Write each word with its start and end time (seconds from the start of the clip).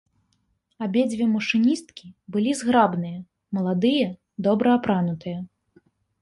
Абедзве 0.85 1.25
машыністкі 1.33 2.07
былі 2.35 2.55
зграбныя, 2.61 3.19
маладыя, 3.59 4.09
добра 4.49 4.69
апранутыя. 4.79 5.37